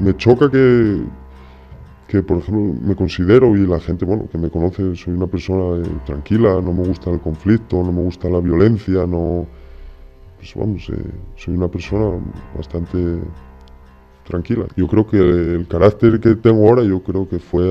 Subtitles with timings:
[0.00, 1.02] Me choca que,
[2.08, 5.84] que, por ejemplo, me considero y la gente, bueno, que me conoce, soy una persona
[5.84, 9.46] eh, tranquila, no me gusta el conflicto, no me gusta la violencia, no...
[10.38, 11.02] Pues vamos, eh,
[11.36, 12.22] soy una persona
[12.54, 12.98] bastante
[14.24, 14.66] tranquila.
[14.76, 17.64] Yo creo que el carácter que tengo ahora, yo creo que fue,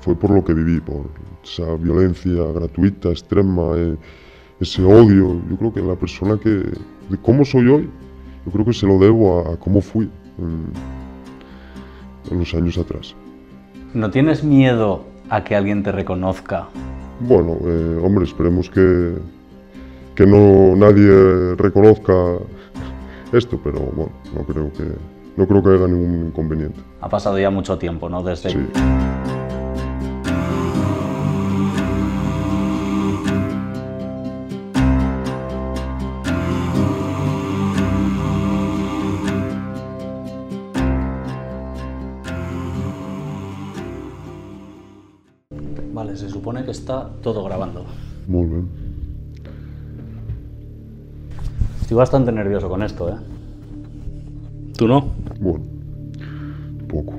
[0.00, 1.06] fue por lo que viví, por
[1.44, 3.96] esa violencia gratuita, extrema, eh,
[4.60, 5.40] ese odio.
[5.50, 7.90] Yo creo que la persona que, de cómo soy hoy,
[8.46, 10.72] yo creo que se lo debo a cómo fui en,
[12.38, 13.14] los años atrás.
[13.94, 16.68] ¿No tienes miedo a que alguien te reconozca?
[17.20, 19.14] Bueno, eh, hombre, esperemos que,
[20.14, 22.12] que no nadie reconozca
[23.32, 24.84] esto, pero bueno, no creo que
[25.36, 26.80] no creo que haya ningún inconveniente.
[27.00, 28.22] Ha pasado ya mucho tiempo, ¿no?
[28.22, 28.58] Desde Sí.
[46.18, 47.84] Se supone que está todo grabando.
[48.26, 48.68] Muy bien.
[51.80, 53.14] Estoy bastante nervioso con esto, ¿eh?
[54.76, 55.12] ¿Tú no?
[55.40, 55.64] Bueno,
[56.88, 57.14] poco.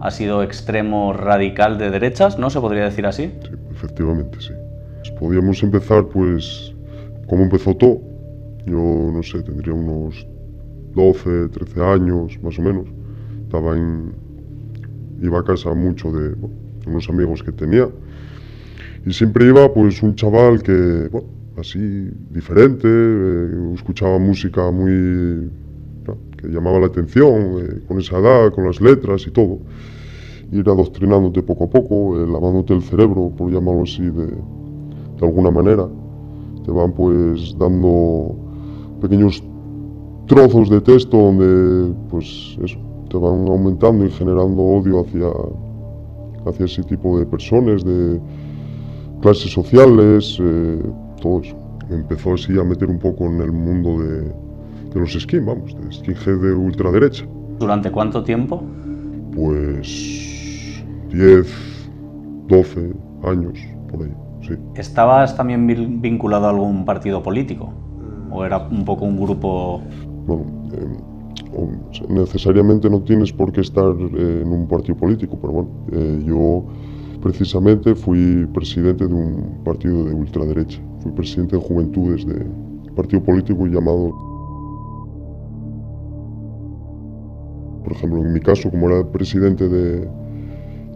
[0.00, 2.50] Ha sido extremo radical de derechas, ¿no?
[2.50, 3.32] Se podría decir así.
[3.42, 4.52] Sí, efectivamente, sí.
[4.98, 6.74] Pues podíamos empezar, pues,
[7.26, 8.00] como empezó todo.
[8.66, 8.78] Yo,
[9.12, 10.26] no sé, tendría unos
[10.94, 12.86] 12, 13 años, más o menos.
[13.42, 14.12] Estaba en...
[15.20, 17.88] Iba a casa mucho de bueno, unos amigos que tenía.
[19.06, 21.10] Y siempre iba, pues, un chaval que,
[21.58, 25.50] así, diferente, eh, escuchaba música muy...
[26.38, 29.58] que llamaba la atención, eh, con esa edad, con las letras y todo.
[30.52, 35.50] Ir adoctrinándote poco a poco, eh, lavándote el cerebro, por llamarlo así, de, de alguna
[35.50, 35.86] manera.
[36.64, 38.36] Te van pues dando
[39.00, 39.42] pequeños
[40.26, 42.78] trozos de texto donde pues eso,
[43.10, 45.28] te van aumentando y generando odio hacia,
[46.46, 48.20] hacia ese tipo de personas, de
[49.20, 50.82] clases sociales, eh,
[51.20, 51.56] todo eso.
[51.88, 54.20] Me empezó así a meter un poco en el mundo de,
[54.92, 57.26] de los skin, vamos, de skinhead de ultraderecha.
[57.58, 58.62] ¿Durante cuánto tiempo?
[59.34, 61.46] Pues 10,
[62.48, 62.92] 12
[63.24, 63.58] años,
[63.90, 64.12] por ahí,
[64.42, 64.54] sí.
[64.74, 65.66] ¿Estabas también
[66.00, 67.72] vinculado a algún partido político?
[68.30, 69.80] ¿O era un poco un grupo...
[70.26, 71.13] bueno, eh, o-
[72.08, 76.64] necesariamente no tienes por qué estar eh, en un partido político, pero bueno, eh, yo
[77.22, 80.80] precisamente fui presidente de un partido de ultraderecha.
[81.00, 84.12] Fui presidente de juventudes de un partido político llamado...
[87.82, 90.08] Por ejemplo, en mi caso, como era presidente de-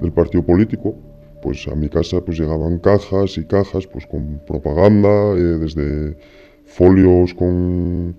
[0.00, 0.94] del partido político,
[1.42, 6.16] pues a mi casa pues llegaban cajas y cajas pues con propaganda, eh, desde
[6.64, 8.16] folios con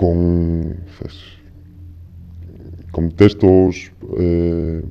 [0.00, 1.14] con, pues,
[2.90, 4.82] con textos eh,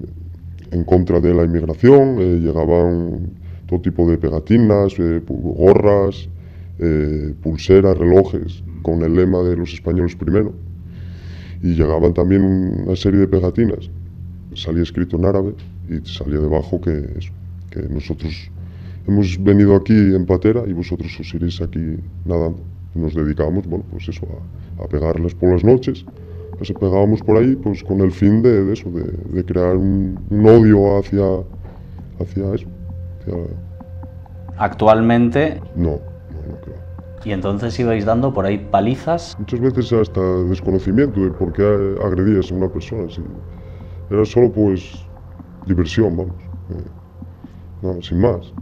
[0.70, 3.32] en contra de la inmigración, eh, llegaban
[3.66, 6.30] todo tipo de pegatinas, eh, gorras,
[7.42, 10.54] pulseras, relojes, con el lema de los españoles primero.
[11.62, 13.90] Y llegaban también una serie de pegatinas,
[14.54, 15.56] salía escrito en árabe
[15.90, 17.20] y salía debajo que,
[17.72, 18.50] que nosotros
[19.08, 22.79] hemos venido aquí en patera y vosotros os iréis aquí nadando.
[22.94, 24.26] Nos dedicábamos, bueno, pues eso,
[24.80, 26.06] a, a pegarles por las noches.
[26.60, 30.20] Nos pegábamos por ahí, pues con el fin de, de eso, de, de crear un,
[30.30, 31.24] un odio hacia,
[32.20, 32.68] hacia eso.
[33.22, 33.36] hacia-
[34.58, 36.76] Actualmente, no, no, no creo.
[37.24, 39.36] y entonces ibais dando por ahí palizas.
[39.40, 41.64] Muchas veces hasta desconocimiento de por qué
[42.04, 43.10] agredías a una persona.
[43.10, 43.22] sí.
[44.10, 45.06] Era solo pues
[45.66, 46.36] diversión, vamos.
[46.72, 46.84] Eh,
[47.82, 48.54] no, sin más.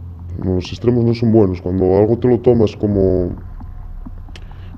[0.44, 1.60] Los extremos no son buenos.
[1.60, 3.32] Cuando algo te lo tomas como,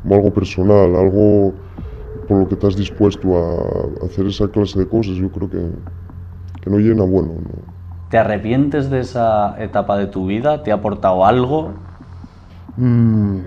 [0.02, 1.54] como algo personal, algo
[2.26, 5.62] por lo que estás dispuesto a hacer esa clase de cosas, yo creo que,
[6.62, 7.34] que no llena bueno.
[8.08, 10.62] ¿Te arrepientes de esa etapa de tu vida?
[10.62, 11.86] ¿Te ha aportado algo?
[12.76, 13.42] Mm,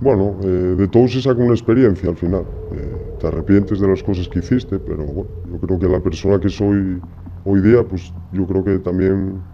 [0.00, 0.46] bueno, eh,
[0.76, 2.46] de todo se saca una experiencia al final.
[2.70, 6.40] Eh, te arrepientes de las cosas que hiciste, pero bueno, yo creo que la persona
[6.40, 7.02] que soy
[7.44, 9.44] hoy día, pues yo creo que también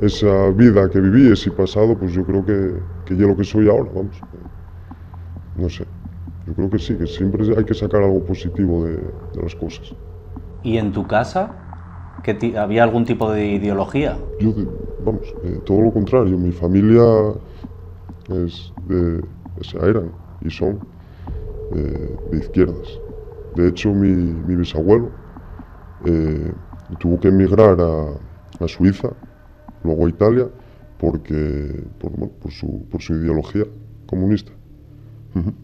[0.00, 3.68] esa vida que viví, ese pasado, pues yo creo que, que yo lo que soy
[3.68, 4.24] ahora, vamos.
[5.58, 5.84] No sé,
[6.46, 9.94] yo creo que sí, que siempre hay que sacar algo positivo de, de las cosas.
[10.62, 11.50] ¿Y en tu casa?
[12.22, 14.16] ¿Que ¿Había algún tipo de ideología?
[14.38, 14.52] Yo,
[14.98, 17.02] vamos, eh, todo lo contrario, mi familia
[18.28, 19.22] es de,
[19.82, 20.80] eran y son
[21.74, 23.00] eh, de izquierdas.
[23.54, 25.12] De hecho, mi, mi bisabuelo
[26.04, 26.52] eh,
[26.98, 29.10] tuvo que emigrar a, a Suiza
[29.82, 30.48] luego a Italia,
[30.98, 33.64] porque, por, bueno, por, su, por, su, ideología
[34.06, 34.52] comunista.
[35.36, 35.54] Uh -huh.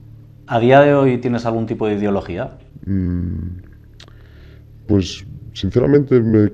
[0.46, 2.58] ¿A día de hoy tienes algún tipo de ideología?
[2.84, 3.62] Mm,
[4.86, 5.24] pues
[5.54, 6.50] sinceramente me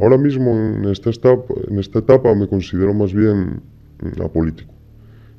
[0.00, 3.60] ahora mismo en esta, etapa, en esta etapa me considero más bien
[4.24, 4.72] apolítico.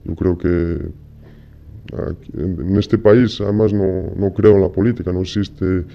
[0.06, 0.92] Yo creo que
[2.10, 5.86] aquí, en este país además no, no, creo en la política, no existe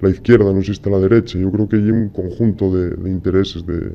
[0.00, 1.38] la izquierda, no existe la derecha.
[1.38, 3.92] Yo creo que hay un conjunto de, de intereses de,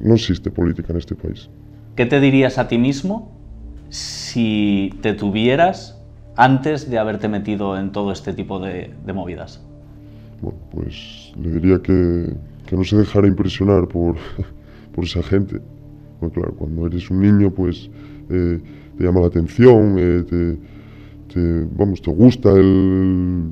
[0.00, 1.50] no existe política en este país.
[1.96, 3.43] ¿Qué te dirías a ti mismo
[3.94, 6.02] si te tuvieras
[6.34, 9.64] antes de haberte metido en todo este tipo de, movidas?
[10.42, 12.34] Bueno, pues le diría que,
[12.66, 14.16] que, no se dejara impresionar por,
[14.94, 15.60] por esa gente.
[16.18, 17.88] Bueno, claro, cuando eres un niño, pues
[18.30, 18.60] eh,
[18.98, 20.58] te llama la atención, eh,
[21.32, 23.44] te, vamos, te gusta el,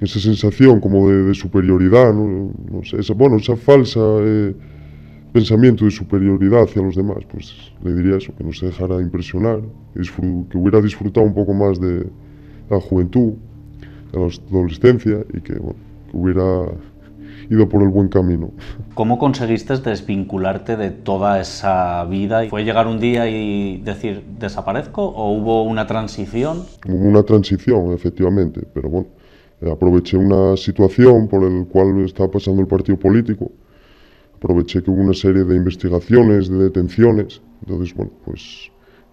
[0.00, 2.52] esa sensación como de, de superioridad, ¿no?
[2.72, 4.52] no sé, esa, bueno, esa falsa eh,
[5.32, 9.60] pensamiento de superioridad hacia los demás, pues le diría eso, que no se dejara impresionar,
[9.94, 12.06] que hubiera disfrutado un poco más de
[12.68, 13.32] la juventud,
[14.12, 15.78] de la adolescencia y que, bueno,
[16.10, 16.72] que hubiera
[17.50, 18.50] ido por el buen camino.
[18.94, 22.46] ¿Cómo conseguiste desvincularte de toda esa vida?
[22.48, 26.64] ¿Fue llegar un día y decir desaparezco o hubo una transición?
[26.86, 29.08] Hubo una transición, efectivamente, pero bueno,
[29.70, 33.50] aproveché una situación por la cual estaba pasando el partido político
[34.42, 38.70] aproveché que hubo una serie de investigaciones, de detenciones, entonces, bueno, pues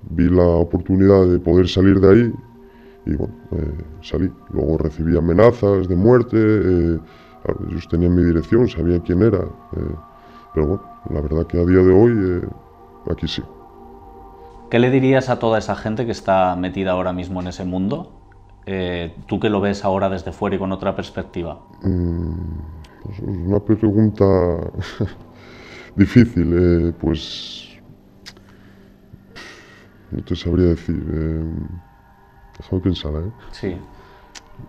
[0.10, 2.34] vi la oportunidad de poder salir de ahí
[3.06, 4.32] y, bueno, eh, salí.
[4.50, 7.00] Luego recibí amenazas de muerte, eh,
[7.44, 9.96] claro, ellos tenían mi dirección, sabían quién era, eh,
[10.54, 12.48] pero bueno, la verdad que a día de hoy eh,
[13.12, 13.44] aquí sí.
[14.72, 18.12] ¿Qué le dirías a toda esa gente que está metida ahora mismo en ese mundo?
[18.66, 21.60] Eh, tú que lo ves ahora desde fuera y con otra perspectiva.
[21.82, 24.26] Mm pues es una pregunta
[25.96, 27.70] difícil, eh, pues
[30.12, 31.04] no te sabría decir.
[31.12, 31.44] Eh,
[32.58, 33.32] déjame pensar, ¿eh?
[33.52, 33.78] Sí.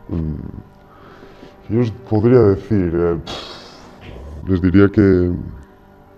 [0.09, 3.19] Mm, yo os podría decir, eh,
[4.47, 5.33] les diría que,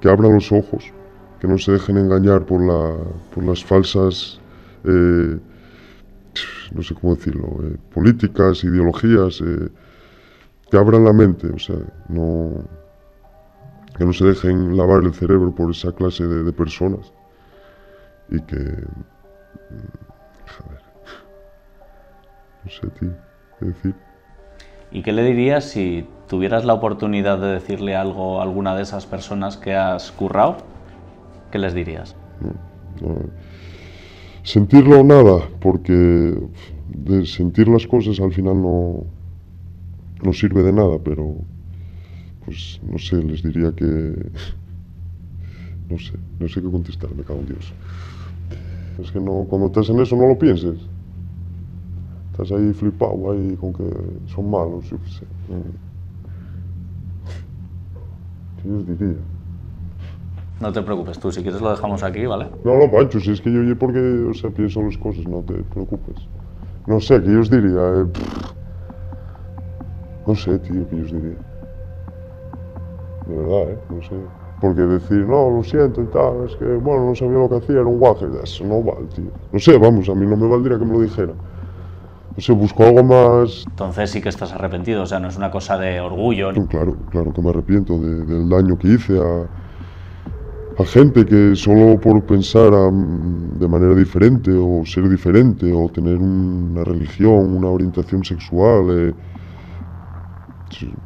[0.00, 0.92] que, abran los ojos,
[1.40, 2.96] que no se dejen engañar por, la,
[3.34, 4.40] por las falsas,
[4.84, 5.38] eh,
[6.74, 9.42] no sé cómo decirlo, eh, políticas, ideologías
[10.72, 11.76] que abran la mente, o sea,
[12.08, 12.50] no,
[13.94, 17.12] que no se dejen lavar el cerebro por esa clase de, de personas
[18.30, 18.56] y que,
[20.48, 20.80] joder,
[22.64, 23.10] no sé, tío,
[23.58, 23.94] qué decir.
[24.90, 29.04] ¿Y qué le dirías si tuvieras la oportunidad de decirle algo a alguna de esas
[29.04, 30.56] personas que has currado?
[31.50, 32.16] ¿Qué les dirías?
[32.40, 33.16] No, no,
[34.42, 36.34] sentirlo nada, porque
[36.88, 39.04] de sentir las cosas al final no,
[40.22, 41.36] no sirve de nada, pero
[42.44, 43.86] pues no sé, les diría que
[45.88, 47.72] no sé, no sé qué contestar, me cago en Dios.
[48.98, 50.78] Es que no, cuando estás en eso no lo pienses.
[52.32, 53.84] Estás ahí flipado, ahí con que
[54.26, 55.26] son malos, yo qué sé.
[58.62, 59.16] ¿Qué os diría?
[60.60, 62.46] No te preocupes, tú si quieres lo dejamos aquí, ¿vale?
[62.64, 65.54] No, no, Pancho, si es que yo porque, o sea, pienso las cosas, no te
[65.54, 66.16] preocupes.
[66.86, 67.80] No sé, ¿qué os diría?
[67.80, 68.61] Eh,
[70.26, 71.36] no sé, tío, ¿qué os diría?
[73.26, 73.78] De verdad, ¿eh?
[73.90, 74.14] No sé.
[74.60, 77.76] Porque decir, no, lo siento y tal, es que, bueno, no sabía lo que hacía,
[77.76, 79.24] era un guaje, eso no vale, tío.
[79.52, 81.32] No sé, vamos, a mí no me valdría que me lo dijera.
[82.36, 83.64] No sé, busco algo más...
[83.68, 86.52] Entonces sí que estás arrepentido, o sea, no es una cosa de orgullo.
[86.68, 89.46] Claro, claro que me arrepiento de, del daño que hice a,
[90.80, 96.18] a gente que solo por pensar a, de manera diferente o ser diferente o tener
[96.18, 98.86] una religión, una orientación sexual...
[98.90, 99.14] Eh,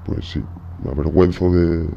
[0.04, 0.44] pues sí,
[0.82, 1.88] me avergüenzo de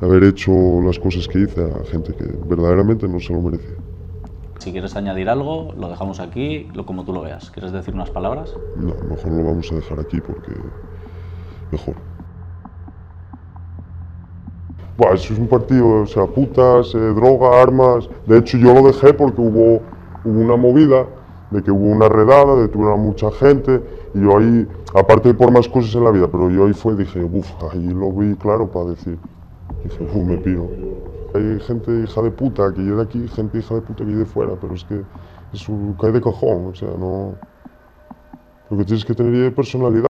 [0.00, 0.52] haber hecho
[0.84, 3.76] las cosas que hice a gente que verdaderamente no se lo merecía.
[4.58, 7.50] Si quieres añadir algo, lo dejamos aquí, lo como tú lo veas.
[7.50, 8.52] ¿Quieres decir unas palabras?
[8.76, 10.52] No, mejor lo vamos a dejar aquí porque
[11.70, 11.96] mejor.
[14.96, 18.08] Buah, eso es un partido, o sea, putas, eh, droga, armas.
[18.26, 19.82] De hecho, yo lo dejé porque hubo,
[20.22, 21.06] hubo una movida
[21.52, 23.82] de que hubo una redada, detuvieron a mucha gente.
[24.14, 27.22] Y yo ahí, aparte por más cosas en la vida, pero yo ahí fue, dije,
[27.22, 29.18] uff, ahí lo vi claro para decir.
[29.84, 30.68] Dije, uff, me piro.
[31.34, 34.26] Hay gente hija de puta que yo de aquí, gente hija de puta que yo
[34.26, 35.02] fuera, pero es que
[35.52, 37.34] eso cae de cojón, o sea, no.
[38.70, 40.00] Lo que tienes que tener es personalidad.